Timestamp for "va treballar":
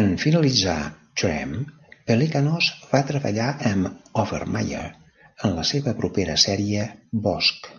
2.90-3.46